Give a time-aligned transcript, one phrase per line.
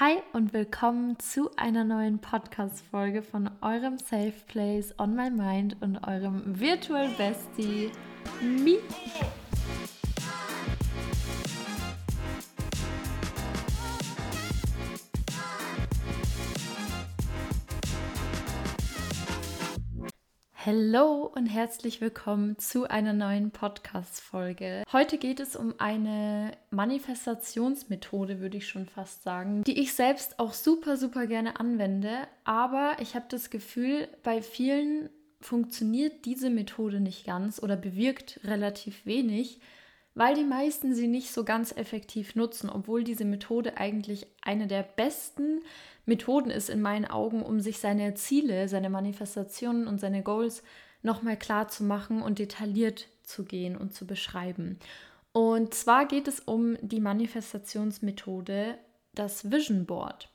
[0.00, 5.96] Hi und willkommen zu einer neuen Podcast-Folge von eurem Safe Place on My Mind und
[6.06, 7.90] eurem Virtual Bestie,
[8.40, 8.78] Mi.
[20.70, 24.84] Hallo und herzlich willkommen zu einer neuen Podcast-Folge.
[24.92, 30.52] Heute geht es um eine Manifestationsmethode, würde ich schon fast sagen, die ich selbst auch
[30.52, 32.10] super, super gerne anwende.
[32.44, 35.08] Aber ich habe das Gefühl, bei vielen
[35.40, 39.60] funktioniert diese Methode nicht ganz oder bewirkt relativ wenig,
[40.18, 44.82] weil die meisten sie nicht so ganz effektiv nutzen, obwohl diese Methode eigentlich eine der
[44.82, 45.60] besten
[46.06, 50.64] Methoden ist in meinen Augen, um sich seine Ziele, seine Manifestationen und seine Goals
[51.02, 54.80] nochmal klar zu machen und detailliert zu gehen und zu beschreiben.
[55.30, 58.76] Und zwar geht es um die Manifestationsmethode,
[59.14, 60.30] das Vision Board.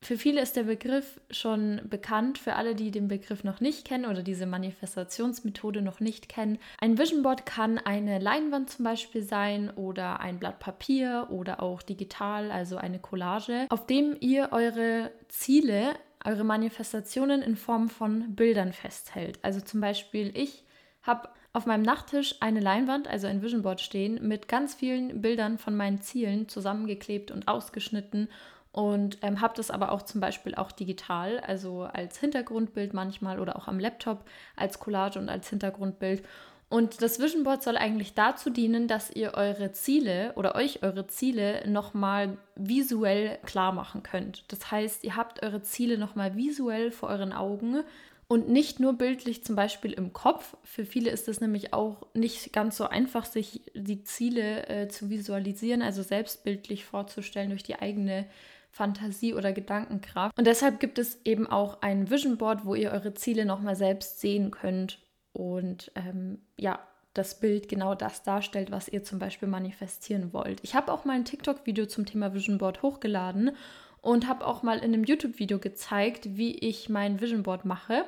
[0.00, 4.06] Für viele ist der Begriff schon bekannt, für alle, die den Begriff noch nicht kennen
[4.06, 6.58] oder diese Manifestationsmethode noch nicht kennen.
[6.80, 11.82] Ein Vision Board kann eine Leinwand zum Beispiel sein oder ein Blatt Papier oder auch
[11.82, 18.72] digital, also eine Collage, auf dem ihr eure Ziele, eure Manifestationen in Form von Bildern
[18.72, 19.40] festhält.
[19.42, 20.64] Also zum Beispiel ich
[21.02, 25.58] habe auf meinem Nachttisch eine Leinwand, also ein Vision Board stehen, mit ganz vielen Bildern
[25.58, 28.28] von meinen Zielen zusammengeklebt und ausgeschnitten
[28.72, 33.56] und ähm, habe das aber auch zum Beispiel auch digital, also als Hintergrundbild manchmal oder
[33.56, 34.24] auch am Laptop
[34.56, 36.22] als Collage und als Hintergrundbild.
[36.70, 41.06] Und das Vision Board soll eigentlich dazu dienen, dass ihr eure Ziele oder euch eure
[41.06, 44.44] Ziele nochmal visuell klar machen könnt.
[44.52, 47.84] Das heißt, ihr habt eure Ziele nochmal visuell vor euren Augen
[48.28, 50.58] und nicht nur bildlich zum Beispiel im Kopf.
[50.62, 55.08] Für viele ist es nämlich auch nicht ganz so einfach, sich die Ziele äh, zu
[55.08, 58.26] visualisieren, also selbstbildlich vorzustellen durch die eigene
[58.78, 60.38] Fantasie oder Gedankenkraft.
[60.38, 64.20] Und deshalb gibt es eben auch ein Vision Board, wo ihr eure Ziele nochmal selbst
[64.20, 65.00] sehen könnt
[65.32, 66.78] und ähm, ja,
[67.12, 70.60] das Bild genau das darstellt, was ihr zum Beispiel manifestieren wollt.
[70.62, 73.50] Ich habe auch mal ein TikTok-Video zum Thema Vision Board hochgeladen
[74.00, 78.04] und habe auch mal in einem YouTube-Video gezeigt, wie ich mein Vision Board mache.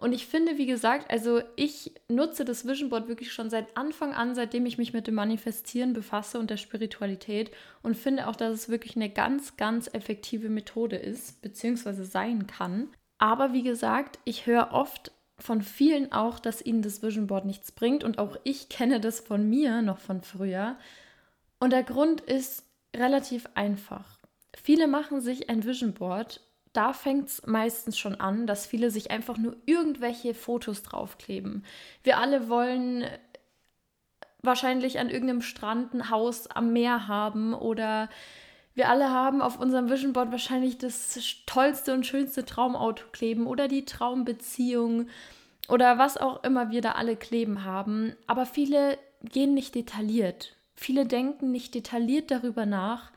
[0.00, 4.14] Und ich finde, wie gesagt, also ich nutze das Vision Board wirklich schon seit Anfang
[4.14, 7.50] an, seitdem ich mich mit dem Manifestieren befasse und der Spiritualität
[7.82, 12.90] und finde auch, dass es wirklich eine ganz, ganz effektive Methode ist, beziehungsweise sein kann.
[13.18, 17.72] Aber wie gesagt, ich höre oft von vielen auch, dass ihnen das Vision Board nichts
[17.72, 20.76] bringt und auch ich kenne das von mir noch von früher.
[21.58, 24.20] Und der Grund ist relativ einfach.
[24.62, 26.40] Viele machen sich ein Vision Board
[26.72, 31.64] da fängt es meistens schon an, dass viele sich einfach nur irgendwelche Fotos draufkleben.
[32.02, 33.04] Wir alle wollen
[34.42, 38.08] wahrscheinlich an irgendeinem Strand ein Haus am Meer haben oder
[38.74, 43.66] wir alle haben auf unserem Vision Board wahrscheinlich das tollste und schönste Traumauto kleben oder
[43.66, 45.08] die Traumbeziehung
[45.68, 48.14] oder was auch immer wir da alle kleben haben.
[48.28, 50.56] Aber viele gehen nicht detailliert.
[50.76, 53.10] Viele denken nicht detailliert darüber nach,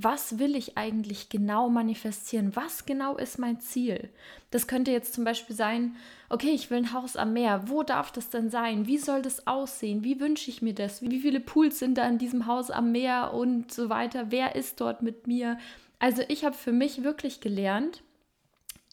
[0.00, 2.54] was will ich eigentlich genau manifestieren?
[2.54, 4.08] Was genau ist mein Ziel?
[4.52, 5.96] Das könnte jetzt zum Beispiel sein,
[6.28, 7.68] okay, ich will ein Haus am Meer.
[7.68, 8.86] Wo darf das denn sein?
[8.86, 10.04] Wie soll das aussehen?
[10.04, 11.02] Wie wünsche ich mir das?
[11.02, 14.26] Wie viele Pools sind da in diesem Haus am Meer und so weiter?
[14.30, 15.58] Wer ist dort mit mir?
[15.98, 18.04] Also ich habe für mich wirklich gelernt,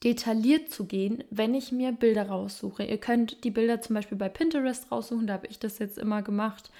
[0.03, 2.83] detailliert zu gehen, wenn ich mir Bilder raussuche.
[2.83, 6.23] Ihr könnt die Bilder zum Beispiel bei Pinterest raussuchen, da habe ich das jetzt immer
[6.23, 6.71] gemacht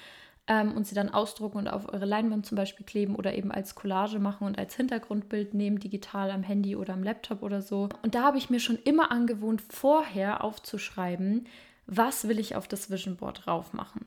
[0.48, 3.74] ähm, und sie dann ausdrucken und auf eure Leinwand zum Beispiel kleben oder eben als
[3.74, 7.88] Collage machen und als Hintergrundbild nehmen, digital am Handy oder am Laptop oder so.
[8.02, 11.46] Und da habe ich mir schon immer angewohnt, vorher aufzuschreiben,
[11.86, 14.06] was will ich auf das Vision Board drauf machen.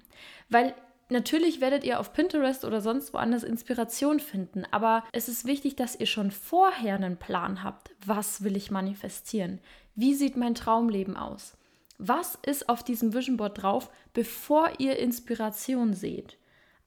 [0.50, 0.74] Weil
[1.12, 6.00] Natürlich werdet ihr auf Pinterest oder sonst woanders Inspiration finden, aber es ist wichtig, dass
[6.00, 7.90] ihr schon vorher einen Plan habt.
[8.06, 9.60] Was will ich manifestieren?
[9.96, 11.58] Wie sieht mein Traumleben aus?
[12.00, 16.38] Was ist auf diesem Vision Board drauf, bevor ihr Inspiration seht?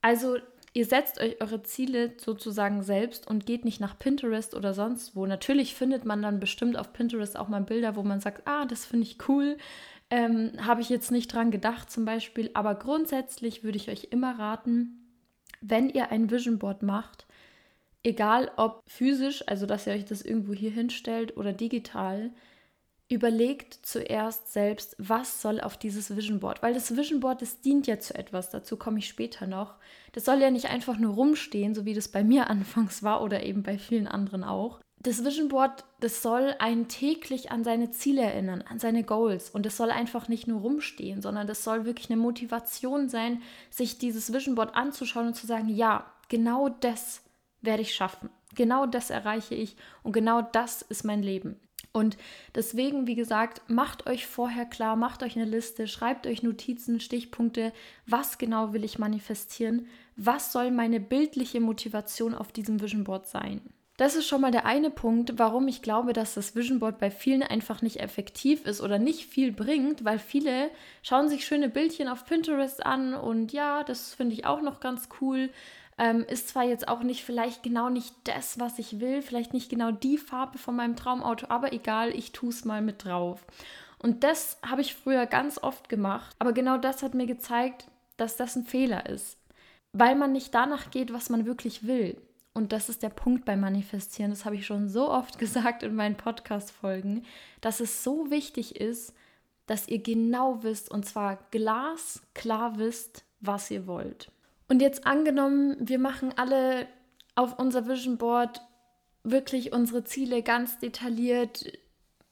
[0.00, 0.38] Also
[0.72, 5.26] ihr setzt euch eure Ziele sozusagen selbst und geht nicht nach Pinterest oder sonst wo.
[5.26, 8.86] Natürlich findet man dann bestimmt auf Pinterest auch mal Bilder, wo man sagt, ah, das
[8.86, 9.58] finde ich cool.
[10.08, 12.50] Ähm, Habe ich jetzt nicht dran gedacht zum Beispiel.
[12.54, 14.98] Aber grundsätzlich würde ich euch immer raten,
[15.60, 17.26] wenn ihr ein Vision Board macht,
[18.02, 22.30] egal ob physisch, also dass ihr euch das irgendwo hier hinstellt oder digital,
[23.12, 27.86] überlegt zuerst selbst, was soll auf dieses Vision Board, weil das Vision Board, das dient
[27.86, 29.74] ja zu etwas, dazu komme ich später noch.
[30.12, 33.42] Das soll ja nicht einfach nur rumstehen, so wie das bei mir anfangs war oder
[33.42, 34.80] eben bei vielen anderen auch.
[34.98, 39.66] Das Vision Board, das soll einen täglich an seine Ziele erinnern, an seine Goals und
[39.66, 44.32] es soll einfach nicht nur rumstehen, sondern das soll wirklich eine Motivation sein, sich dieses
[44.32, 47.22] Vision Board anzuschauen und zu sagen, ja, genau das
[47.62, 48.30] werde ich schaffen.
[48.54, 51.58] Genau das erreiche ich und genau das ist mein Leben.
[51.92, 52.16] Und
[52.54, 57.72] deswegen, wie gesagt, macht euch vorher klar, macht euch eine Liste, schreibt euch Notizen, Stichpunkte,
[58.06, 59.86] was genau will ich manifestieren,
[60.16, 63.60] was soll meine bildliche Motivation auf diesem Vision Board sein.
[63.98, 67.10] Das ist schon mal der eine Punkt, warum ich glaube, dass das Vision Board bei
[67.10, 70.70] vielen einfach nicht effektiv ist oder nicht viel bringt, weil viele
[71.02, 75.10] schauen sich schöne Bildchen auf Pinterest an und ja, das finde ich auch noch ganz
[75.20, 75.50] cool.
[75.98, 79.68] Ähm, ist zwar jetzt auch nicht vielleicht genau nicht das, was ich will, vielleicht nicht
[79.68, 83.44] genau die Farbe von meinem Traumauto, aber egal, ich tue es mal mit drauf.
[83.98, 87.86] Und das habe ich früher ganz oft gemacht, aber genau das hat mir gezeigt,
[88.16, 89.38] dass das ein Fehler ist,
[89.92, 92.20] weil man nicht danach geht, was man wirklich will.
[92.54, 95.94] Und das ist der Punkt beim Manifestieren, das habe ich schon so oft gesagt in
[95.94, 97.24] meinen Podcast-Folgen,
[97.60, 99.14] dass es so wichtig ist,
[99.66, 104.31] dass ihr genau wisst, und zwar glasklar wisst, was ihr wollt.
[104.72, 106.86] Und jetzt angenommen, wir machen alle
[107.34, 108.62] auf unser Vision Board
[109.22, 111.70] wirklich unsere Ziele ganz detailliert,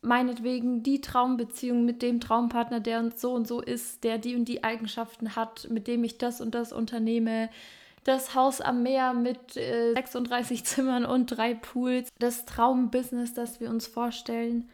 [0.00, 4.46] meinetwegen die Traumbeziehung mit dem Traumpartner, der uns so und so ist, der die und
[4.46, 7.50] die Eigenschaften hat, mit dem ich das und das unternehme,
[8.04, 13.68] das Haus am Meer mit äh, 36 Zimmern und drei Pools, das Traumbusiness, das wir
[13.68, 14.70] uns vorstellen,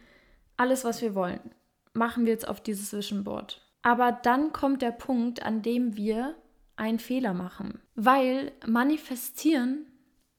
[0.57, 1.41] alles, was wir wollen,
[1.95, 3.61] machen wir jetzt auf dieses Vision Board.
[3.83, 6.37] Aber dann kommt der Punkt, an dem wir
[6.77, 9.87] einen Fehler machen, weil manifestieren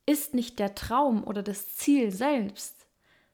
[0.06, 2.88] ist nicht der Traum oder das Ziel selbst,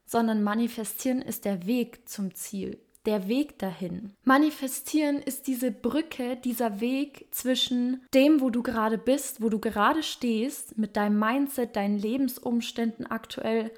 [0.04, 4.12] sondern manifestieren ist der Weg zum Ziel der Weg dahin.
[4.24, 10.02] Manifestieren ist diese Brücke, dieser Weg zwischen dem, wo du gerade bist, wo du gerade
[10.02, 13.70] stehst, mit deinem Mindset, deinen Lebensumständen aktuell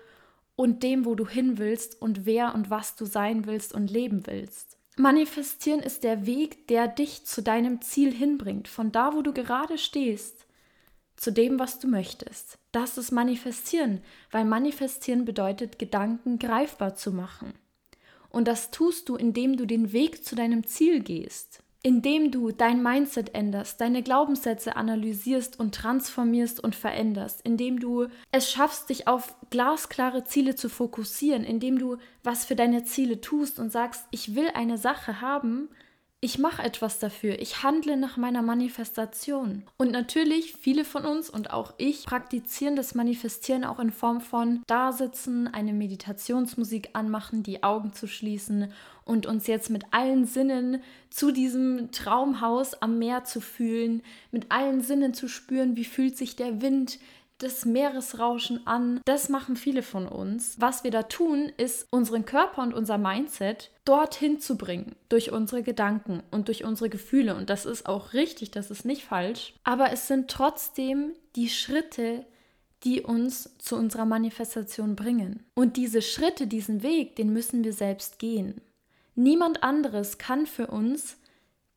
[0.55, 4.27] und dem, wo du hin willst und wer und was du sein willst und leben
[4.27, 4.76] willst.
[4.99, 9.77] Manifestieren ist der Weg, der dich zu deinem Ziel hinbringt, von da, wo du gerade
[9.77, 10.47] stehst,
[11.17, 12.59] zu dem, was du möchtest.
[12.73, 14.01] Das ist Manifestieren,
[14.31, 17.53] weil Manifestieren bedeutet, Gedanken greifbar zu machen.
[18.31, 22.83] Und das tust du, indem du den Weg zu deinem Ziel gehst, indem du dein
[22.83, 29.37] Mindset änderst, deine Glaubenssätze analysierst und transformierst und veränderst, indem du es schaffst, dich auf
[29.51, 34.49] glasklare Ziele zu fokussieren, indem du was für deine Ziele tust und sagst, ich will
[34.53, 35.69] eine Sache haben,
[36.21, 39.65] ich mache etwas dafür, ich handle nach meiner Manifestation.
[39.77, 44.63] Und natürlich, viele von uns und auch ich praktizieren das Manifestieren auch in Form von
[44.67, 48.73] Dasitzen, eine Meditationsmusik anmachen, die Augen zu schließen
[49.05, 54.03] und uns jetzt mit allen Sinnen zu diesem Traumhaus am Meer zu fühlen,
[54.33, 56.99] mit allen Sinnen zu spüren, wie fühlt sich der Wind,
[57.39, 59.01] das Meeresrauschen an.
[59.05, 60.57] Das machen viele von uns.
[60.59, 65.63] Was wir da tun, ist unseren Körper und unser Mindset dorthin zu bringen durch unsere
[65.63, 67.35] Gedanken und durch unsere Gefühle.
[67.35, 69.55] Und das ist auch richtig, das ist nicht falsch.
[69.65, 72.25] Aber es sind trotzdem die Schritte,
[72.85, 75.45] die uns zu unserer Manifestation bringen.
[75.55, 78.61] Und diese Schritte, diesen Weg, den müssen wir selbst gehen.
[79.15, 81.17] Niemand anderes kann für uns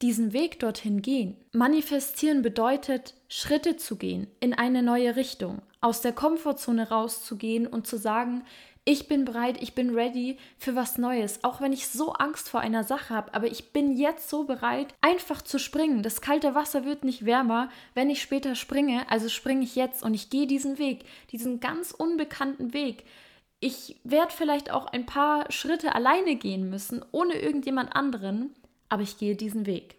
[0.01, 1.37] diesen Weg dorthin gehen.
[1.51, 7.97] Manifestieren bedeutet, Schritte zu gehen in eine neue Richtung, aus der Komfortzone rauszugehen und zu
[7.97, 8.43] sagen,
[8.85, 12.61] ich bin bereit, ich bin ready für was Neues, auch wenn ich so Angst vor
[12.61, 16.01] einer Sache habe, aber ich bin jetzt so bereit, einfach zu springen.
[16.01, 20.15] Das kalte Wasser wird nicht wärmer, wenn ich später springe, also springe ich jetzt und
[20.15, 23.03] ich gehe diesen Weg, diesen ganz unbekannten Weg.
[23.59, 28.55] Ich werde vielleicht auch ein paar Schritte alleine gehen müssen, ohne irgendjemand anderen,
[28.87, 29.97] aber ich gehe diesen Weg.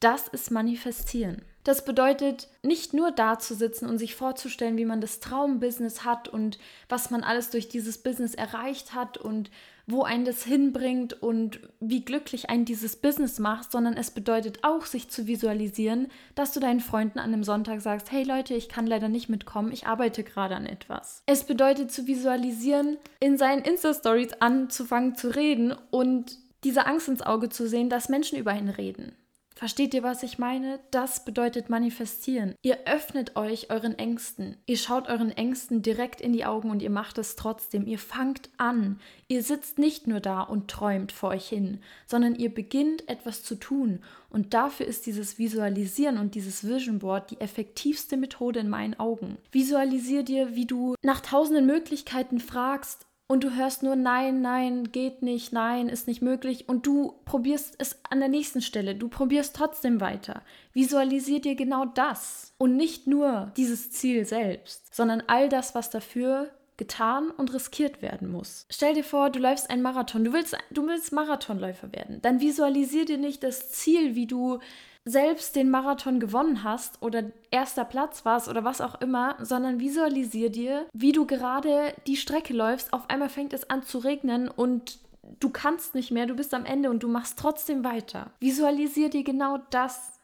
[0.00, 1.42] Das ist Manifestieren.
[1.64, 6.28] Das bedeutet, nicht nur da zu sitzen und sich vorzustellen, wie man das Traumbusiness hat
[6.28, 9.50] und was man alles durch dieses Business erreicht hat und
[9.86, 14.86] wo einen das hinbringt und wie glücklich ein dieses Business macht, sondern es bedeutet auch,
[14.86, 18.86] sich zu visualisieren, dass du deinen Freunden an einem Sonntag sagst, hey Leute, ich kann
[18.86, 21.22] leider nicht mitkommen, ich arbeite gerade an etwas.
[21.26, 27.48] Es bedeutet zu visualisieren, in seinen Insta-Stories anzufangen zu reden und diese Angst ins Auge
[27.48, 29.16] zu sehen, dass Menschen über ihn reden.
[29.54, 30.80] Versteht ihr, was ich meine?
[30.90, 32.54] Das bedeutet manifestieren.
[32.62, 34.56] Ihr öffnet euch euren Ängsten.
[34.66, 37.86] Ihr schaut euren Ängsten direkt in die Augen und ihr macht es trotzdem.
[37.86, 38.98] Ihr fangt an.
[39.28, 43.54] Ihr sitzt nicht nur da und träumt vor euch hin, sondern ihr beginnt etwas zu
[43.54, 44.00] tun.
[44.30, 49.38] Und dafür ist dieses Visualisieren und dieses Vision Board die effektivste Methode in meinen Augen.
[49.50, 55.22] Visualisier dir, wie du nach tausenden Möglichkeiten fragst, und du hörst nur nein, nein, geht
[55.22, 59.56] nicht, nein, ist nicht möglich und du probierst es an der nächsten Stelle, du probierst
[59.56, 60.42] trotzdem weiter.
[60.74, 66.50] Visualisier dir genau das und nicht nur dieses Ziel selbst, sondern all das, was dafür
[66.76, 68.66] getan und riskiert werden muss.
[68.68, 72.20] Stell dir vor, du läufst einen Marathon, du willst, du willst Marathonläufer werden.
[72.20, 74.58] Dann visualisier dir nicht das Ziel, wie du
[75.04, 80.50] selbst den Marathon gewonnen hast oder erster Platz warst oder was auch immer, sondern visualisier
[80.50, 82.92] dir, wie du gerade die Strecke läufst.
[82.92, 85.00] Auf einmal fängt es an zu regnen und
[85.40, 88.30] du kannst nicht mehr, du bist am Ende und du machst trotzdem weiter.
[88.38, 90.20] Visualisier dir genau das.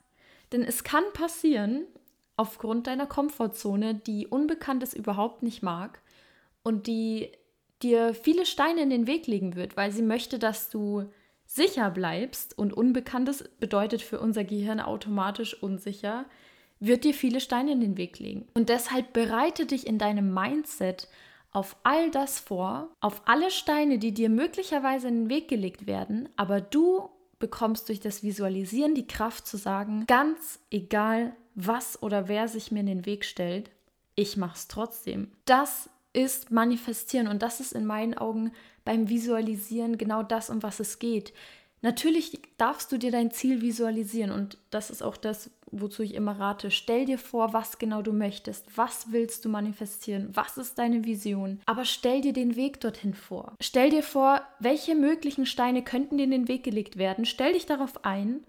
[0.52, 1.84] Denn es kann passieren,
[2.36, 6.00] aufgrund deiner Komfortzone, die Unbekanntes überhaupt nicht mag
[6.62, 7.32] und die
[7.82, 11.10] dir viele Steine in den Weg legen wird, weil sie möchte, dass du
[11.48, 16.26] sicher bleibst und Unbekanntes bedeutet für unser Gehirn automatisch unsicher,
[16.78, 18.46] wird dir viele Steine in den Weg legen.
[18.54, 21.08] Und deshalb bereite dich in deinem Mindset
[21.50, 26.28] auf all das vor, auf alle Steine, die dir möglicherweise in den Weg gelegt werden,
[26.36, 32.46] aber du bekommst durch das Visualisieren die Kraft zu sagen, ganz egal, was oder wer
[32.46, 33.70] sich mir in den Weg stellt,
[34.14, 35.32] ich mach's trotzdem.
[35.46, 38.52] Das ist manifestieren und das ist in meinen Augen
[38.88, 41.34] beim Visualisieren genau das, um was es geht.
[41.82, 46.40] Natürlich darfst du dir dein Ziel visualisieren und das ist auch das, wozu ich immer
[46.40, 46.70] rate.
[46.70, 48.64] Stell dir vor, was genau du möchtest.
[48.78, 50.30] Was willst du manifestieren?
[50.32, 51.60] Was ist deine Vision?
[51.66, 53.52] Aber stell dir den Weg dorthin vor.
[53.60, 57.26] Stell dir vor, welche möglichen Steine könnten dir in den Weg gelegt werden.
[57.26, 58.40] Stell dich darauf ein,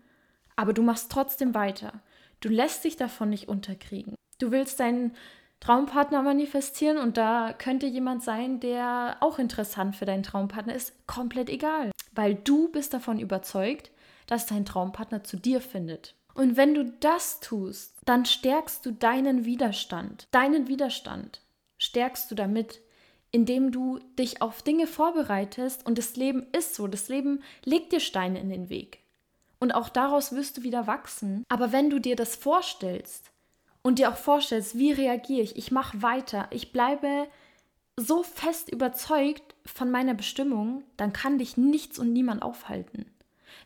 [0.56, 2.02] aber du machst trotzdem weiter.
[2.40, 4.16] Du lässt dich davon nicht unterkriegen.
[4.40, 5.12] Du willst deinen
[5.60, 11.50] Traumpartner manifestieren und da könnte jemand sein, der auch interessant für deinen Traumpartner ist, komplett
[11.50, 13.92] egal, weil du bist davon überzeugt,
[14.28, 16.16] dass dein Traumpartner zu dir findet.
[16.34, 20.28] Und wenn du das tust, dann stärkst du deinen Widerstand.
[20.32, 21.42] Deinen Widerstand
[21.78, 22.80] stärkst du damit,
[23.32, 28.00] indem du dich auf Dinge vorbereitest und das Leben ist so, das Leben legt dir
[28.00, 29.00] Steine in den Weg.
[29.60, 31.44] Und auch daraus wirst du wieder wachsen.
[31.50, 33.32] Aber wenn du dir das vorstellst,
[33.82, 37.28] und dir auch vorstellst, wie reagiere ich, ich mache weiter, ich bleibe
[37.96, 43.06] so fest überzeugt von meiner Bestimmung, dann kann dich nichts und niemand aufhalten.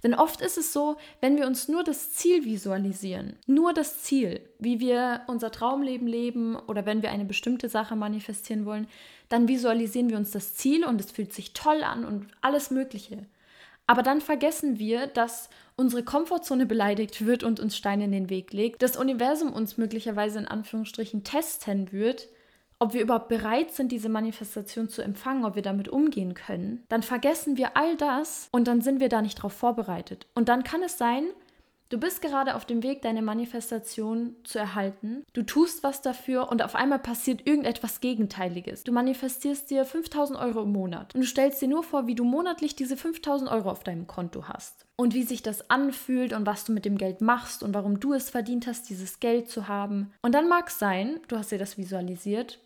[0.01, 4.41] Denn oft ist es so, wenn wir uns nur das Ziel visualisieren, nur das Ziel,
[4.59, 8.87] wie wir unser Traumleben leben oder wenn wir eine bestimmte Sache manifestieren wollen,
[9.29, 13.25] dann visualisieren wir uns das Ziel und es fühlt sich toll an und alles Mögliche.
[13.87, 18.53] Aber dann vergessen wir, dass unsere Komfortzone beleidigt wird und uns Steine in den Weg
[18.53, 22.27] legt, das Universum uns möglicherweise in Anführungsstrichen testen wird,
[22.79, 27.01] ob wir überhaupt bereit sind, diese Manifestation zu empfangen, ob wir damit umgehen können, dann
[27.01, 30.27] vergessen wir all das und dann sind wir da nicht darauf vorbereitet.
[30.35, 31.25] Und dann kann es sein,
[31.93, 35.21] Du bist gerade auf dem Weg, deine Manifestation zu erhalten.
[35.33, 38.83] Du tust was dafür und auf einmal passiert irgendetwas Gegenteiliges.
[38.83, 42.23] Du manifestierst dir 5000 Euro im Monat und du stellst dir nur vor, wie du
[42.23, 46.65] monatlich diese 5000 Euro auf deinem Konto hast und wie sich das anfühlt und was
[46.65, 50.13] du mit dem Geld machst und warum du es verdient hast, dieses Geld zu haben.
[50.23, 52.57] Und dann mag es sein, du hast dir das visualisiert,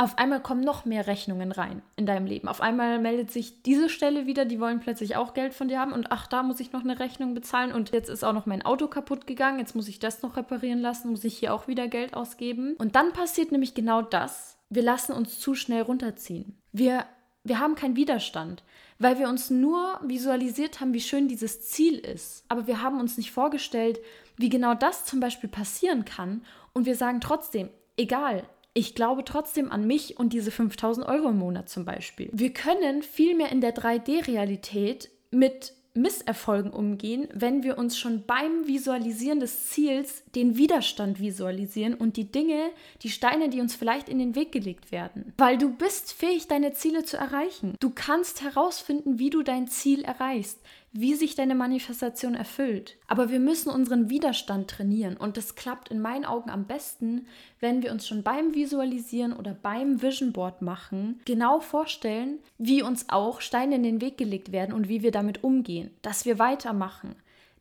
[0.00, 2.48] auf einmal kommen noch mehr Rechnungen rein in deinem Leben.
[2.48, 5.92] Auf einmal meldet sich diese Stelle wieder, die wollen plötzlich auch Geld von dir haben
[5.92, 8.64] und ach, da muss ich noch eine Rechnung bezahlen und jetzt ist auch noch mein
[8.64, 11.86] Auto kaputt gegangen, jetzt muss ich das noch reparieren lassen, muss ich hier auch wieder
[11.86, 12.76] Geld ausgeben.
[12.78, 14.56] Und dann passiert nämlich genau das.
[14.70, 16.56] Wir lassen uns zu schnell runterziehen.
[16.72, 17.04] Wir,
[17.44, 18.62] wir haben keinen Widerstand,
[18.98, 22.46] weil wir uns nur visualisiert haben, wie schön dieses Ziel ist.
[22.48, 24.00] Aber wir haben uns nicht vorgestellt,
[24.38, 26.42] wie genau das zum Beispiel passieren kann.
[26.72, 31.38] Und wir sagen trotzdem, egal, ich glaube trotzdem an mich und diese 5000 Euro im
[31.38, 32.30] Monat zum Beispiel.
[32.32, 39.40] Wir können vielmehr in der 3D-Realität mit Misserfolgen umgehen, wenn wir uns schon beim Visualisieren
[39.40, 42.70] des Ziels den Widerstand visualisieren und die Dinge,
[43.02, 45.32] die Steine, die uns vielleicht in den Weg gelegt werden.
[45.36, 47.74] Weil du bist fähig, deine Ziele zu erreichen.
[47.80, 50.60] Du kannst herausfinden, wie du dein Ziel erreichst
[50.92, 52.96] wie sich deine Manifestation erfüllt.
[53.06, 55.16] Aber wir müssen unseren Widerstand trainieren.
[55.16, 57.26] Und das klappt in meinen Augen am besten,
[57.60, 63.08] wenn wir uns schon beim Visualisieren oder beim Vision Board machen genau vorstellen, wie uns
[63.08, 67.14] auch Steine in den Weg gelegt werden und wie wir damit umgehen, dass wir weitermachen,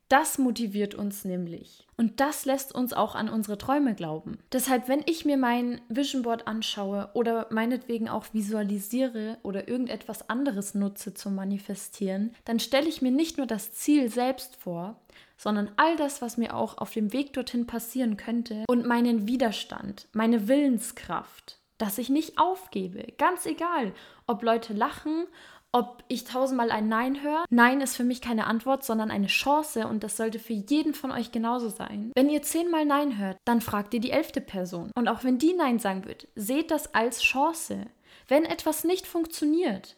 [0.10, 1.88] das motiviert uns nämlich.
[1.96, 4.40] Und das lässt uns auch an unsere Träume glauben.
[4.52, 10.74] Deshalb, wenn ich mir mein Vision Board anschaue oder meinetwegen auch visualisiere oder irgendetwas anderes
[10.74, 15.00] nutze zum Manifestieren, dann stelle ich mir nicht nur das Ziel selbst vor,
[15.38, 20.08] sondern all das, was mir auch auf dem Weg dorthin passieren könnte und meinen Widerstand,
[20.12, 23.14] meine Willenskraft, dass ich nicht aufgebe.
[23.18, 23.94] Ganz egal,
[24.28, 25.28] ob Leute lachen,
[25.72, 27.46] ob ich tausendmal ein Nein höre.
[27.50, 31.12] Nein ist für mich keine Antwort, sondern eine Chance und das sollte für jeden von
[31.12, 32.12] euch genauso sein.
[32.16, 34.92] Wenn ihr zehnmal Nein hört, dann fragt ihr die elfte Person.
[34.96, 37.86] Und auch wenn die Nein sagen wird, seht das als Chance.
[38.28, 39.96] Wenn etwas nicht funktioniert,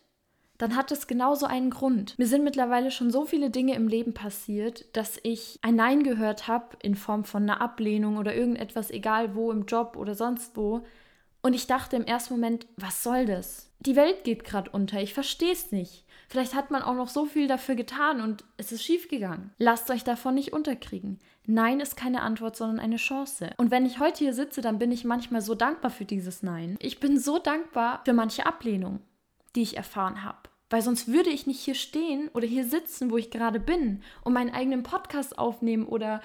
[0.57, 2.19] dann hat es genauso einen Grund.
[2.19, 6.47] Mir sind mittlerweile schon so viele Dinge im Leben passiert, dass ich ein Nein gehört
[6.47, 10.83] habe in Form von einer Ablehnung oder irgendetwas, egal wo, im Job oder sonst wo,
[11.41, 13.71] Und ich dachte im ersten Moment, was soll das?
[13.79, 16.05] Die Welt geht gerade unter, ich verstehe es nicht.
[16.29, 19.51] Vielleicht hat man auch noch so viel dafür getan und es ist schiefgegangen.
[19.57, 21.19] Lasst euch davon nicht unterkriegen.
[21.48, 23.50] Nein ist keine Antwort, sondern eine Chance.
[23.57, 26.77] Und wenn ich heute hier sitze, dann bin ich manchmal so dankbar für dieses Nein.
[26.79, 29.01] Ich bin so dankbar für manche Ablehnung,
[29.55, 30.38] die ich erfahren habe.
[30.69, 34.31] Weil sonst würde ich nicht hier stehen oder hier sitzen, wo ich gerade bin und
[34.31, 36.21] meinen eigenen Podcast aufnehmen oder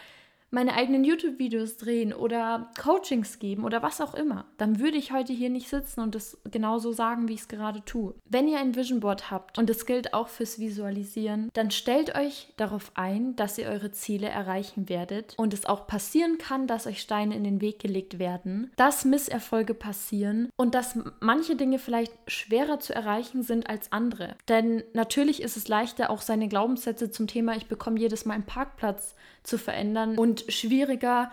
[0.57, 5.35] meine eigenen YouTube-Videos drehen oder Coachings geben oder was auch immer, dann würde ich heute
[5.35, 8.15] hier nicht sitzen und das genauso sagen, wie ich es gerade tue.
[8.25, 12.55] Wenn ihr ein Vision Board habt und das gilt auch fürs Visualisieren, dann stellt euch
[12.57, 17.03] darauf ein, dass ihr eure Ziele erreichen werdet und es auch passieren kann, dass euch
[17.03, 22.81] Steine in den Weg gelegt werden, dass Misserfolge passieren und dass manche Dinge vielleicht schwerer
[22.81, 24.37] zu erreichen sind als andere.
[24.49, 28.47] Denn natürlich ist es leichter, auch seine Glaubenssätze zum Thema ich bekomme jedes Mal einen
[28.47, 29.15] Parkplatz
[29.47, 31.31] zu verändern und schwieriger,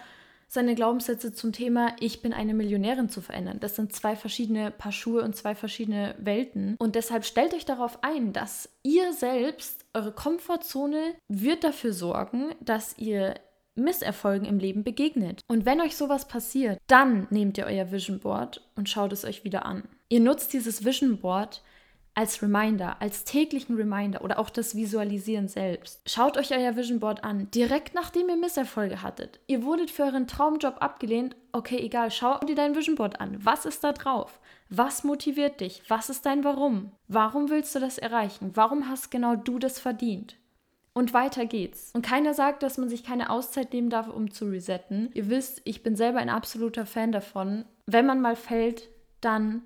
[0.53, 3.57] seine Glaubenssätze zum Thema Ich bin eine Millionärin zu verändern.
[3.59, 6.75] Das sind zwei verschiedene Paar Schuhe und zwei verschiedene Welten.
[6.77, 12.95] Und deshalb stellt euch darauf ein, dass ihr selbst, eure Komfortzone wird dafür sorgen, dass
[12.99, 13.33] ihr
[13.75, 15.41] Misserfolgen im Leben begegnet.
[15.47, 19.43] Und wenn euch sowas passiert, dann nehmt ihr euer Vision Board und schaut es euch
[19.43, 19.83] wieder an.
[20.09, 21.63] Ihr nutzt dieses Vision Board
[22.15, 26.01] als Reminder, als täglichen Reminder oder auch das Visualisieren selbst.
[26.07, 29.39] Schaut euch euer Vision Board an, direkt nachdem ihr Misserfolge hattet.
[29.47, 31.35] Ihr wurdet für euren Traumjob abgelehnt.
[31.51, 33.37] Okay, egal, schau dir dein Vision Board an.
[33.43, 34.39] Was ist da drauf?
[34.69, 35.81] Was motiviert dich?
[35.87, 36.91] Was ist dein Warum?
[37.07, 38.51] Warum willst du das erreichen?
[38.53, 40.35] Warum hast genau du das verdient?
[40.93, 41.91] Und weiter geht's.
[41.93, 45.09] Und keiner sagt, dass man sich keine Auszeit nehmen darf, um zu resetten.
[45.13, 47.65] Ihr wisst, ich bin selber ein absoluter Fan davon.
[47.87, 48.89] Wenn man mal fällt,
[49.19, 49.63] dann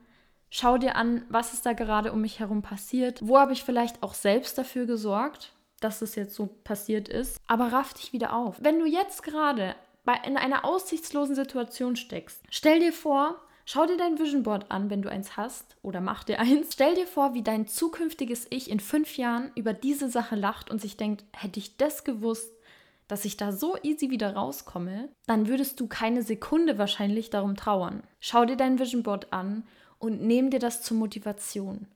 [0.59, 3.19] Schau dir an, was ist da gerade um mich herum passiert.
[3.21, 7.39] Wo habe ich vielleicht auch selbst dafür gesorgt, dass es jetzt so passiert ist.
[7.45, 8.55] Aber raff dich wieder auf.
[8.59, 9.75] Wenn du jetzt gerade
[10.25, 13.35] in einer aussichtslosen Situation steckst, stell dir vor,
[13.69, 16.69] Schau dir dein Vision Board an, wenn du eins hast, oder mach dir eins.
[16.71, 20.79] Stell dir vor, wie dein zukünftiges Ich in fünf Jahren über diese Sache lacht und
[20.79, 22.49] sich denkt, hätte ich das gewusst,
[23.09, 28.03] dass ich da so easy wieder rauskomme, dann würdest du keine Sekunde wahrscheinlich darum trauern.
[28.21, 29.65] Schau dir dein Vision Board an
[29.99, 31.87] und nimm dir das zur Motivation.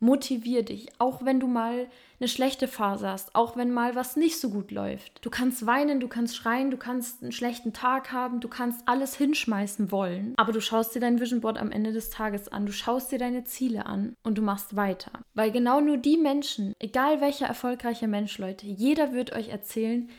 [0.00, 1.88] Motivier dich, auch wenn du mal
[2.20, 5.24] eine schlechte Phase hast, auch wenn mal was nicht so gut läuft.
[5.24, 9.16] Du kannst weinen, du kannst schreien, du kannst einen schlechten Tag haben, du kannst alles
[9.16, 12.72] hinschmeißen wollen, aber du schaust dir dein Vision Board am Ende des Tages an, du
[12.72, 15.10] schaust dir deine Ziele an und du machst weiter.
[15.32, 20.10] Weil genau nur die Menschen, egal welcher erfolgreiche Mensch, Leute, jeder wird euch erzählen,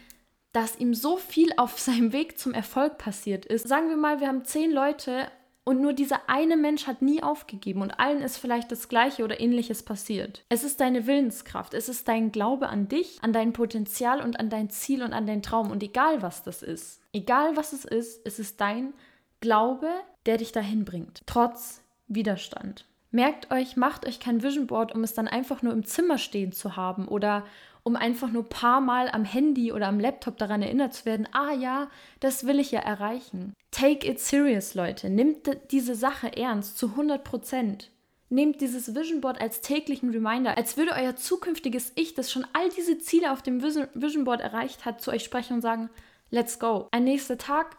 [0.52, 3.68] dass ihm so viel auf seinem Weg zum Erfolg passiert ist.
[3.68, 5.28] Sagen wir mal, wir haben zehn Leute
[5.66, 9.40] und nur dieser eine Mensch hat nie aufgegeben und allen ist vielleicht das Gleiche oder
[9.40, 10.46] ähnliches passiert.
[10.48, 14.52] Es ist deine Willenskraft, es ist dein Glaube an dich, an dein Potenzial und an
[14.52, 15.72] dein Ziel und an deinen Traum.
[15.72, 18.94] Und egal was das ist, egal was es ist, es ist dein
[19.42, 19.90] Glaube,
[20.28, 22.86] der dich dahin bringt, trotz Widerstand.
[23.10, 26.52] Merkt euch, macht euch kein Vision Board, um es dann einfach nur im Zimmer stehen
[26.52, 27.44] zu haben oder
[27.86, 31.30] um einfach nur ein paar Mal am Handy oder am Laptop daran erinnert zu werden,
[31.34, 31.88] ah ja,
[32.20, 33.54] das will ich ja erreichen.
[33.70, 35.12] Take it serious, Leute.
[35.12, 37.92] Nimmt diese Sache ernst zu 100 Prozent.
[38.30, 42.70] Nehmt dieses Vision Board als täglichen Reminder, als würde euer zukünftiges Ich, das schon all
[42.70, 45.92] diese Ziele auf dem Vision Board erreicht hat, zu euch sprechen und sagen,
[46.32, 46.88] let's go.
[46.90, 47.78] Ein nächster Tag,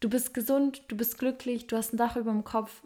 [0.00, 2.82] du bist gesund, du bist glücklich, du hast ein Dach über dem Kopf.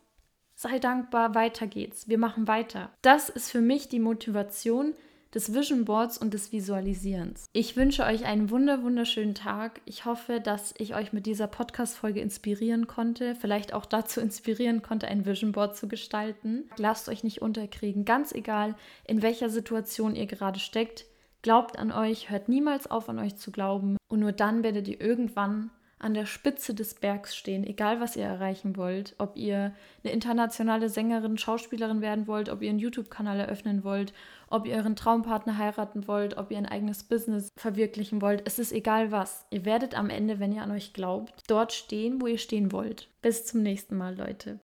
[0.56, 2.08] Sei dankbar, weiter geht's.
[2.08, 2.90] Wir machen weiter.
[3.02, 4.94] Das ist für mich die Motivation,
[5.36, 7.44] des Vision Boards und des Visualisierens.
[7.52, 9.82] Ich wünsche euch einen wunder wunderschönen Tag.
[9.84, 14.80] Ich hoffe, dass ich euch mit dieser Podcast Folge inspirieren konnte, vielleicht auch dazu inspirieren
[14.80, 16.70] konnte, ein Vision Board zu gestalten.
[16.78, 21.04] Lasst euch nicht unterkriegen, ganz egal, in welcher Situation ihr gerade steckt.
[21.42, 25.02] Glaubt an euch, hört niemals auf an euch zu glauben und nur dann werdet ihr
[25.02, 29.14] irgendwann an der Spitze des Bergs stehen, egal was ihr erreichen wollt.
[29.18, 34.12] Ob ihr eine internationale Sängerin, Schauspielerin werden wollt, ob ihr einen YouTube-Kanal eröffnen wollt,
[34.48, 38.42] ob ihr euren Traumpartner heiraten wollt, ob ihr ein eigenes Business verwirklichen wollt.
[38.46, 39.46] Es ist egal was.
[39.50, 43.08] Ihr werdet am Ende, wenn ihr an euch glaubt, dort stehen, wo ihr stehen wollt.
[43.22, 44.54] Bis zum nächsten Mal, Leute.